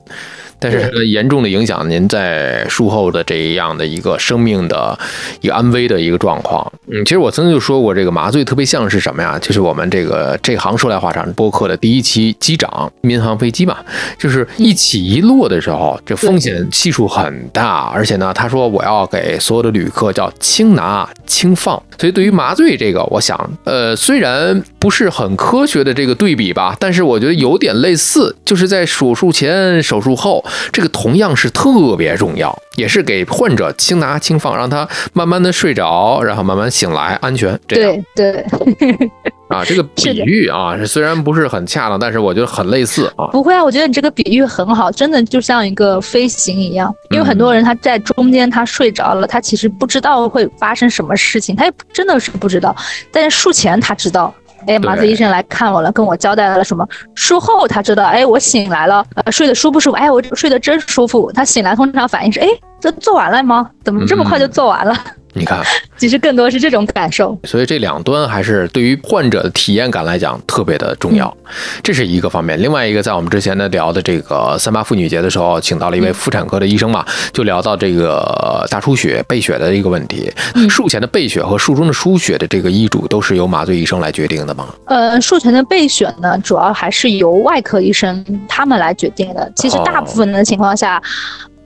[0.64, 4.98] 但是严重的影响您在术后的这样的一个生命的
[5.42, 6.72] 一个安危的一个状况。
[6.86, 9.38] 嗯，其实我曾经就说过，这个麻醉特别像是什么呀？
[9.38, 13.76] 就是我们这个这行说来话长，播客的第一期机长，民航飞机嘛，
[14.18, 17.90] 就是一起一落的时候，这风险系数很大。
[17.92, 21.80] 而且呢，他说我要给所有的旅客叫轻拿轻放。
[21.98, 30.44] 所以对于麻醉这个，我想，呃，虽然不是很科学的这个对比吧，但是我觉得有点类似，就是在手术前、手术后。
[30.70, 37.58] 这个同样是特别重要，也是给患者轻拿轻放，让他慢慢的睡着，然后慢慢醒来，安全。
[37.66, 38.44] 对对。
[39.48, 43.28] 啊，这个比喻啊，虽然不是很恰当，但是我觉得很类似啊。
[43.28, 46.94] 不会啊，我觉得你这个比喻很好，真的就像一个飞行一样。
[47.10, 52.76] 因为很多人他在中间他睡着了，他其实不知道会发生什么事情，他也真的是不知道。
[53.10, 54.34] 但是术前他知道。
[54.66, 56.86] 哎，麻醉医生来看我了，跟我交代了什么？
[57.14, 59.96] 术后他知道，哎，我醒来了，呃，睡得舒不舒服？
[59.96, 61.30] 哎，我睡得真舒服。
[61.32, 62.48] 他醒来通常反应是，哎，
[62.80, 63.70] 这做完了吗？
[63.84, 64.94] 怎么这么快就做完了？
[65.34, 65.62] 你看，
[65.98, 71.36] 其实更多是这种感受，所以这两端还是对于患者的体验感来讲特别的重要，
[71.82, 72.60] 这是一个方面。
[72.62, 80.32] 另外一个，在我们之前呢聊的这个三八妇女节的时候，请到了一位妇产科的医生嘛，就聊到这个大出血、备血的一个问题。
[80.70, 84.68] 术前的备血和术中的输血的这个医嘱都是由麻醉医生来决定的吗？
[84.86, 89.50] 呃，术前的备血呢，主要还是由外科医生他们来决定的。
[89.56, 91.02] 其实大部分的情况下。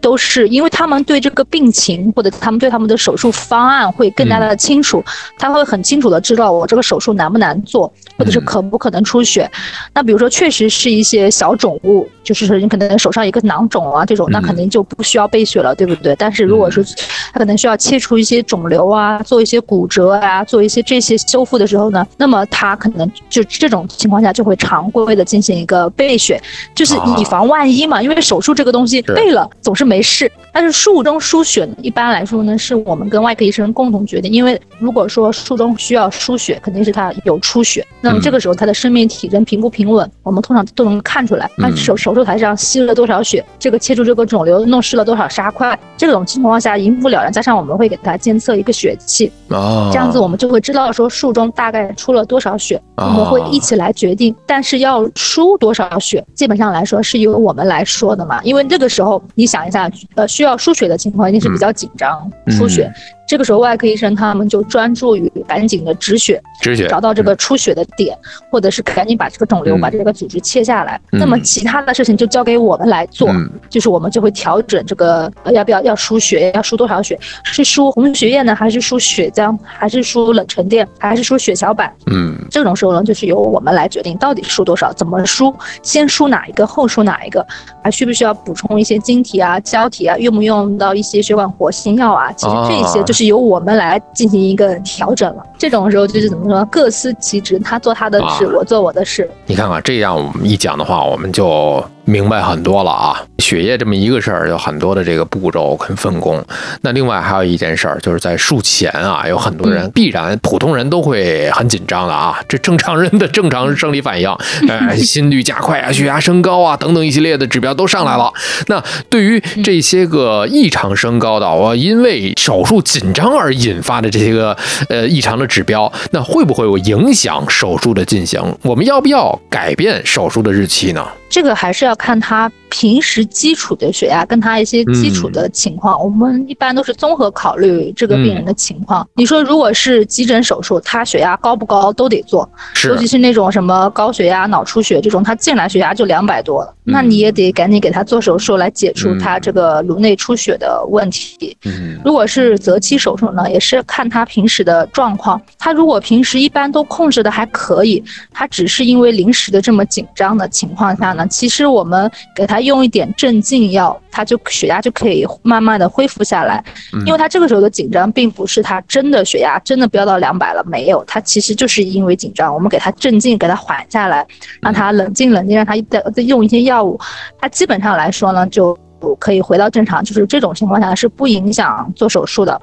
[0.00, 5.04] 都是因为他们对这个病情或者他们对他们的手术方案会更加的清楚，
[5.38, 9.50] 他会很清楚的知道我这个手术难不难做，或者是可不可能出血。
[9.92, 16.14] 那比如说确实是一些小肿物，就是说你可能手上一个囊肿啊这种，那肯定就不需要备血了，对不对？
[16.16, 16.84] 但是如果是
[17.32, 26.40] 他可能需要切除一些肿瘤啊，做一些骨折啊，做一些这些修复的时候呢，那么他可能就这种情况下就会常规的进行一个备血，
[26.72, 28.00] 就是以防万一嘛。
[28.00, 29.87] 因为手术这个东西备了总是。
[29.88, 34.30] 没事，但是术中输血呢，一般来说呢，是我们跟外科医生共同决定。
[34.30, 41.50] 因为如果说术中需要输血，肯定是他有出血，那么这个时候他的生命体征平不平稳，我们通常都能看出来。
[41.56, 47.32] 他手手术台上吸了多少血，这个切除这个肿瘤弄湿了多少纱块，这种情况下一目了然。
[47.32, 54.34] 加上我们会给他监测一个血气，这样子我们就会知道说术中大概出了多少血，我们会一起来决定。
[54.46, 59.77] 但是要输多少血，基本上来说是由我们来说的嘛，因为这个时候你想一下。
[60.14, 62.92] 呃，需要输血的情况一定是比较紧张，输血。
[63.28, 68.16] 这个时候，外科医生他们就专注于赶紧的止血，止血，找到这个出血的点，
[68.50, 70.98] 或者是赶紧把这个肿瘤、把这个组织切下来。
[71.10, 73.28] 那么其他的事情就交给我们来做，
[73.68, 81.92] 就是我们就会调整这个要不要要输血，要输多少血，是输红血液呢，还是输血浆，还是输冷沉淀，还是输血小板？
[82.06, 87.46] 嗯，这种时候呢，就是由我们来决定到底输多少，怎么输，先输哪一个，后输哪一个，
[87.84, 92.32] 还需不需要补充一些晶体啊、胶体啊，用不用到一些血管活性药啊？
[92.32, 93.17] 其实这些就是。
[93.18, 95.44] 是由我们来进行一个调整了。
[95.58, 99.28] 这种时候就是怎么说，各司其职，他做他的事，我做我的事。
[99.44, 101.84] 你看看这样我们一讲的话，我们就。
[102.08, 103.22] 明白很多了啊！
[103.38, 106.42] 血液这么一个事儿，有很多的这个步骤跟分工。
[106.80, 114.26] 那另外还有一件事儿，就是在术前啊，有很多人必然普通人都会很紧张的啊，这正常人的正常生理反应，
[114.66, 118.32] 呃，心率加快啊，血压升高啊，等等一系列的指标都上来了。
[118.68, 124.56] 那对于这些个异常升高的，我因为手术紧张而引发的这些个
[124.88, 128.42] 呃异常的指标，那会不会有影响手术的进行？
[128.62, 131.06] 我们要不要改变手术的日期呢？
[131.30, 136.02] 这个还是要看他平时基础的血压，跟他一些基础的情况。
[136.02, 139.06] 我们一般都是综合考虑这个病人的情况。
[139.14, 142.48] 你说，如果是急诊手术，他血压高不高都得做，
[142.84, 151.56] 尤其是那种什么高血压、脑出血这种，他进来血压就两百多了，那你也得赶紧给他做手术来解除他这个颅内出血的问题。
[152.04, 155.40] 如果是择期手术呢，也是看他平时的状况。
[155.58, 158.02] 他如果平时一般都控制的还可以，
[158.32, 161.26] 他只是因为临时的这么紧张的情况下呢。
[161.28, 166.62] 其实我们给他他用一点镇静药，他就血压就可以慢慢的恢复下来。
[167.06, 172.52] 因为他这个时候的紧张，并不是他真的血压真的飙到两百了，没有，他其实就是因为紧张。
[172.52, 174.26] 我们给他镇静，给他缓下来，
[174.60, 176.98] 让他冷静冷静，让他再再用一些药物，
[177.40, 178.76] 他基本上来说呢，就
[179.20, 180.02] 可以回到正常。
[180.02, 182.60] 就是这种情况下是不影响做手术的。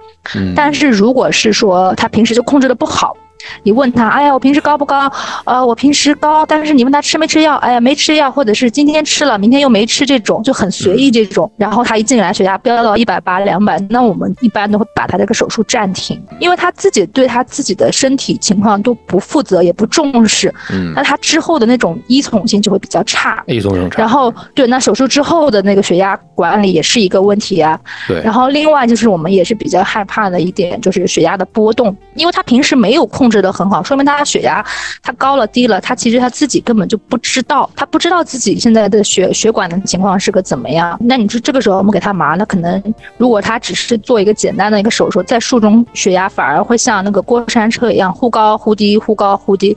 [0.53, 3.15] 但是如果是说他平时就控制的不好。
[3.63, 5.11] 你问他，哎呀，我平时高不高？
[5.45, 7.55] 呃，我平时高，但是你问他吃没吃药？
[7.57, 11.49] 哎呀，没吃药，或者是今天吃了，明天又没吃，这种就很随意这种。
[11.57, 20.53] 然后他一进来血压飙到一百八、两百，那我们一般都会把他这个手术暂停，因为他自己对他自己的身体情况都不负责，也不重视。
[20.71, 20.93] 嗯。
[20.95, 23.43] 那他之后的那种依从性就会比较差。
[23.47, 23.99] 依从性差。
[23.99, 27.79] 然后对，那手术之后的那个血压管理也是一个问题啊。
[28.07, 28.21] 对。
[28.21, 33.35] 然后另外就是我们也是比较害怕的一点，就是血压的波动，因为他平时没有控控制。
[33.41, 34.65] 的很好，说明他的血压
[35.03, 40.97] 他高了低了，他其实他自己根本就不知道，他不知道自己现在的血血管的情况是个怎么样。
[41.01, 42.81] 那你说这个时候我们给他麻，那可能
[43.17, 49.75] 如果他只是做一个简单的一个手术，在术中血压反而会像那个过山车一样忽高忽低，忽高忽低。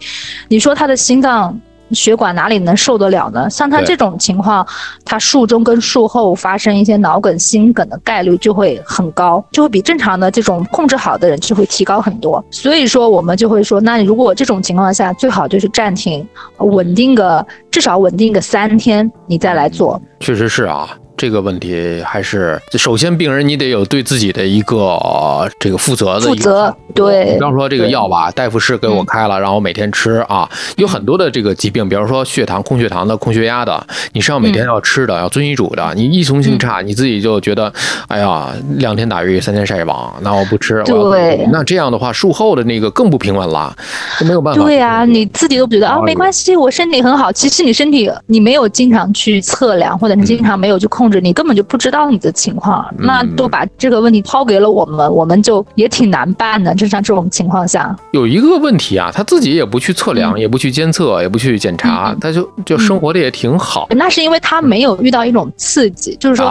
[0.48, 1.60] 你说他的心脏？
[1.92, 3.48] 血管哪里能受得了呢？
[3.50, 4.66] 像他这种情况，
[5.04, 12.44] 他术中跟术后发生一些脑梗、心梗的概率就会很高，就会比正常的这种控制好的人就会提高很多。
[12.50, 16.26] 所以说，我们就会说，那如果这种情况下，最好就是暂停，
[16.58, 20.00] 稳定个至少稳定个三天，你再来做。
[20.20, 20.88] 确实是啊。
[21.18, 26.20] 这个问题还是首先，病人你得有对自己的一个这个负责的。
[26.20, 27.34] 负责对。
[27.34, 30.48] 比方说这个药吧，大夫是给我开了，让我每天吃啊。
[30.76, 35.92] 有很多的这个疾病，比方说血糖、控血糖的、控血压的，你是要每天要吃的，要遵医嘱的。
[35.96, 37.72] 你依从性差，你自己就觉得，
[38.06, 40.84] 哎呀，两天打鱼三天晒网，那我不吃。
[40.84, 41.44] 对。
[41.50, 43.74] 那这样的话，术后的那个更不平稳了，
[44.20, 44.62] 就没有办法。
[44.62, 47.32] 对呀，你自己都觉得啊，没关系，我身体很好。
[47.32, 51.07] 其实你身体你没有经常去测量，或者你经常没有去控。
[51.20, 56.74] 你根本就不知道你的情况，那都把这个问题抛给了我们，我们就也挺难办的。
[56.74, 63.88] 就像这种情况下，有一个问题啊，他自己也不去测量，也不去监测，也不去检查，他就就生活的也挺好。
[63.90, 66.46] 那是因为他没有遇到一种刺激，就是说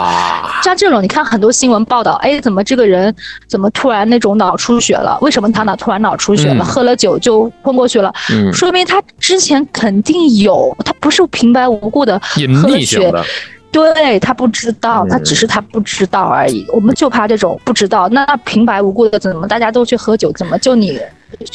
[0.62, 3.14] 像这种，你看很多新闻报道，哎，怎么这个人
[3.46, 5.18] 怎么突然那种脑出血了？
[5.22, 6.64] 为什么他脑突然脑出血了？
[6.64, 8.12] 喝了酒就昏过去了，
[8.52, 12.20] 说明他之前肯定有，他不是平白无故的
[12.62, 13.12] 喝了血。
[13.70, 16.66] 对他不知道，他只是他不知道而已。
[16.72, 18.08] 我们就怕这种不知道。
[18.08, 20.98] 那平白无故的，怎么大家都去喝酒，怎么就你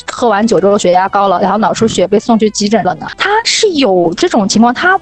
[0.10, 3.08] 喝完酒之后血压高了，然后脑出血被送去急诊了呢？
[3.18, 5.00] 他是有这种情况，他。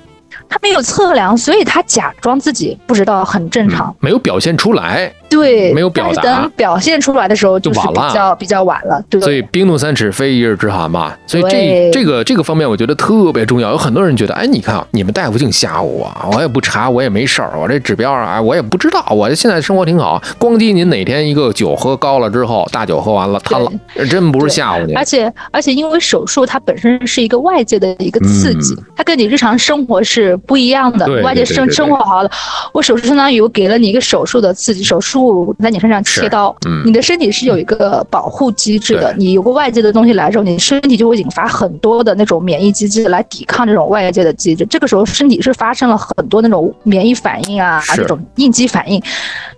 [0.51, 3.95] 他没有测量，所以他假装自己不知道，很正常。
[4.01, 6.21] 没有表现出来，对，没有表达。
[6.21, 9.01] 等表现出来的时候，就晚了，比较比较晚了。
[9.09, 9.21] 对。
[9.21, 11.13] 所以冰冻三尺非一日之寒嘛。
[11.25, 13.71] 所以这这个这个方面，我觉得特别重要。
[13.71, 20.21] 有很多人觉得，哎，你看你们大夫净吓唬我，我也不查，我也没事儿，我这指标啊，我也不知道，我现在生活挺好。
[20.37, 23.71] 光记您哪天一个酒喝高了之后，大酒喝完了瘫了，
[24.09, 24.93] 真不是吓唬你。
[24.95, 30.37] 而且而且，因为手术它本身是一个外界的一个刺激，它跟你日常生活是。
[30.41, 32.31] 是不一样的，外界生生活好了，
[32.73, 49.01] 我手术相当于我给了你一个手术的刺激，手术在你身上切刀，你的身体是有一个保护机制的，你有个外界的东西来之后，你身体就会引发很多的那种免疫机制来抵抗这种外界的机制，这个时候身体是发生了很多那种免疫反应啊，这种应激反应，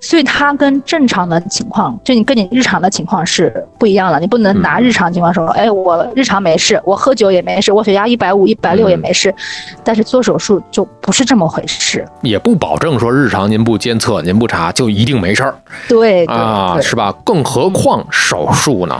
[0.02, 9.34] 所以它跟正常的情况，就你跟你日常的情况是不一样的，你不能拿日常情况说，哎，我日常没事，我喝酒也没事，我血压一百五、一百六也没事，
[9.84, 10.62] 但是做手术。
[10.74, 15.56] 就不是这么回事，也不保证说日常您不监测、您不查就一定没事儿。
[15.88, 17.14] 对啊，是吧？
[17.24, 19.00] 更何况手术呢？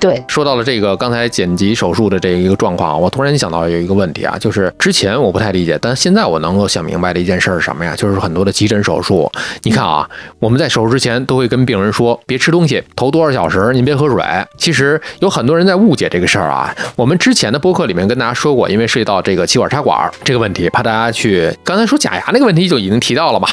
[0.00, 7.94] 对，说到了这个刚才剪辑手术的这一个状况，我突然想到有一个问题啊，就是之前我不太理解，但现在我能够想明白的一件事是什么呀？
[7.94, 9.30] 就是很多的急诊手术，
[9.62, 14.24] 你看啊，我们在手术之前都会跟病人说别吃东西，头多少小时您别喝水。
[14.56, 16.74] 其实有很多人在误解这个事儿啊。
[16.96, 23.46] 我们之前的播客里面跟大家说过，因为涉及到这个气管插管这个问题，怕大家去刚才说假牙那个问题就已经提到了嘛，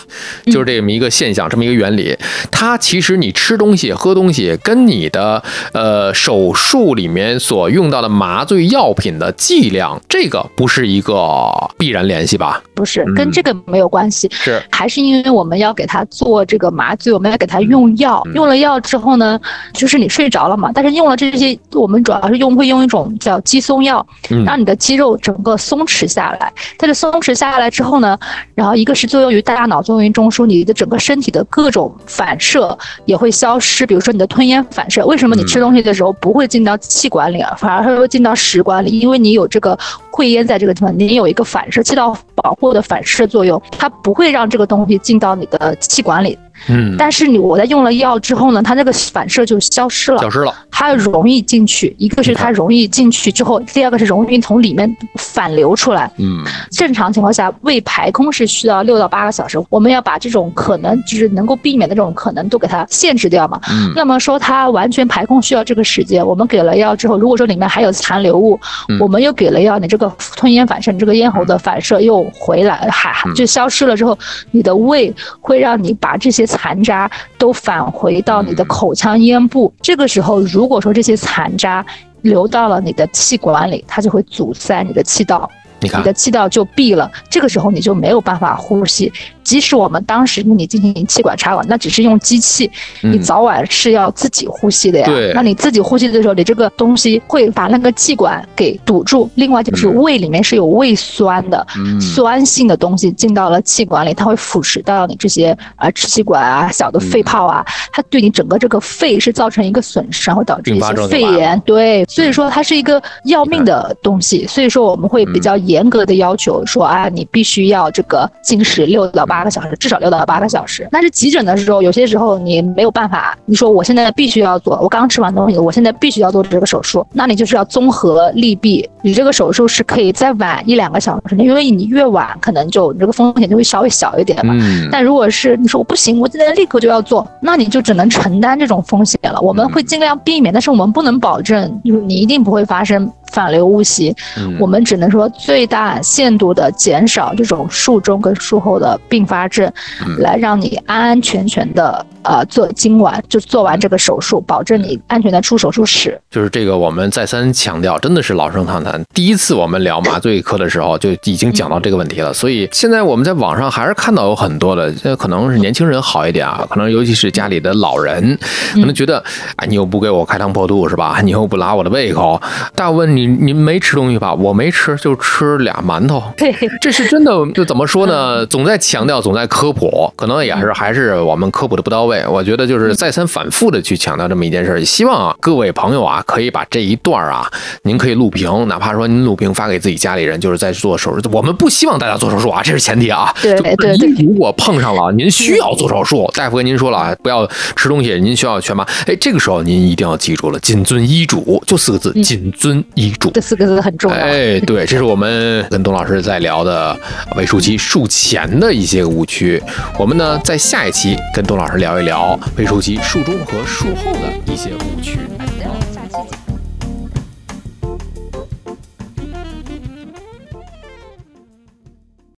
[0.46, 2.18] 就是这么一个现象，这么一个原理。
[2.50, 5.44] 它其实你吃东西、喝东西跟你的
[5.74, 6.37] 呃手。
[6.38, 12.62] 手术里面所用到的麻醉药品的剂量，这个不是一个必然联系吧？
[12.76, 19.40] 不是，跟这个没有关系，是还是因为我们要给他做这个麻醉，我们要给他用药，用了药之后呢，
[19.74, 20.70] 就是你睡着了嘛。
[20.72, 24.06] 但是用了这些，我们主要是用会用一种叫肌松药，
[24.46, 26.54] 让你的肌肉整个松弛下来。
[26.78, 28.16] 但是松弛下来之后呢，
[28.54, 33.88] 然后一个是作用于大脑，作用于中枢，你的整个身体的各种反射也会消失。
[33.88, 36.27] 比如说你的吞咽反射，为什么你吃东西的时候不？
[36.28, 39.80] 不会进到气管里，反而会进到食管里，因为你有这个
[40.12, 46.38] 会咽在这个地方，你有一个反射，气道保护的反射作用，它不会让这个东西进到你的气管里。
[46.70, 51.96] 嗯，但是你我在用了药之后呢，它那个反射就消失了，消失了，它容易进去。
[51.98, 56.12] 一个是它容易进去之后，第二个是容易从里面反流出来。
[56.18, 63.62] 嗯，正常情况下胃排空是需要六到八个小时，我们要把这种可能就是能够避免的这种可能都给它限制掉嘛。
[63.70, 68.60] 嗯，那么说它完全排空需要这个时间，我们给了药之后，如果说里面还有残留物，
[69.00, 74.18] 我们又给了药，你这个吞咽反射，你这个咽喉的反射又回来，还就消失了之后，
[74.50, 76.47] 你的胃会让你把这些。
[76.48, 81.86] 残渣都返回到你的口腔咽部，这个时候，如果说这些残渣
[82.22, 85.48] 流到了你的气管里，它就会阻塞你的气道，
[85.80, 89.12] 你看，你的气道就闭了，这个时候你就没有办法呼吸。
[89.48, 92.70] 即使我们当时给你进行气管插管，那只是用机器，
[93.00, 95.06] 你早晚是要自己呼吸的呀。
[95.06, 99.30] 对，那你自己呼吸的时候，你这个东西会把那个气管给堵住。
[99.36, 101.66] 另外就是胃里面是有胃酸的，
[102.02, 111.58] 酸性的东西进到了气管里，它会腐蚀到你这些啊支气管啊、小的肺泡啊，它对你整个这个肺是造成一个损伤，会导致一些肺炎。
[111.62, 114.46] 对，所以说它是一个要命的东西。
[114.46, 119.37] 所以说我们会比较严格的要求说啊，你必须要这个进食六到八。
[119.38, 120.88] 八个小时，至少六到八个小时。
[120.92, 123.38] 但是急诊的时候，有些时候你没有办法。
[123.46, 128.90] 你说我现在必须要做，我刚吃完东西，我现在必须要做这个手术，那你就是要综合利弊。
[129.04, 134.56] 你这个手术是可以再晚一两个小时，因为你越晚，可能就你这个风险就会稍微小一点嘛。
[134.92, 139.40] 但如果是你说我不行，我现在立刻就要做，那你就只能承担这种风险了。
[139.40, 143.12] 我们会尽量避免，但是我们不能保证你一定不会发生。
[143.34, 144.16] 反流误吸，
[144.58, 149.72] 我们只能说最大限度的减少这种术中跟术后的并发症，
[150.20, 156.20] 来让你安安全全的呃做今晚就做完这个手术，保证你安全的出手术室。
[156.32, 159.04] 就是这个，我们再三强调，真的是老生常谈。
[159.14, 168.38] 第一次我们聊麻醉科的时候就已经讲到这个问题了，所以现在我们在网上还是看到有很多的，这可能是年轻人好一点啊，可能尤其是家里的老人，
[168.74, 169.18] 可能觉得
[169.56, 171.20] 啊，你又不给我开膛破肚是吧？
[171.24, 172.42] 你又不拉我的胃口，
[172.76, 174.34] 大部分你您没吃东西吧？
[174.34, 176.24] 我没吃，就吃俩馒头。
[176.38, 177.28] 对，这是真的。
[177.54, 178.46] 就怎么说呢？
[178.46, 182.26] 总在强调，总在科普，可能也是还是我们科普的不到位。
[182.28, 184.84] 我觉得就是再三反复的去强调这么一件事。
[184.86, 187.50] 希望啊，各位朋友啊，可以把这一段啊，
[187.84, 191.30] 您可以录屏，哪怕说您录屏发给自己家里人，就是在做手术。
[191.32, 193.34] 我们不希望大家做手术啊，这是前提啊。
[193.42, 194.08] 对对对。
[194.26, 197.46] 如果碰上了您需要做手术，大夫跟您说了不要
[197.76, 198.86] 吃东西，您需要全麻。
[199.06, 203.32] 哎，这个时候您一定要记住了，谨遵医嘱，就四个字：谨遵医嘱。
[203.32, 204.18] 这四个字很重要。
[204.18, 206.98] 哎，对，这是我们跟董老师在聊的
[207.36, 209.62] 胃术期术前的一些误区。
[209.98, 215.20] 我们呢，在下一期跟董老师聊一聊胃术期术中和术后的一些误区。